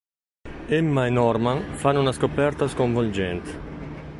[0.67, 3.69] Emma e Norman fanno una scoperta sconvolgente.